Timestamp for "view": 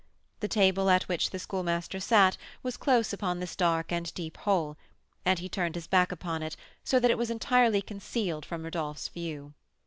9.09-9.53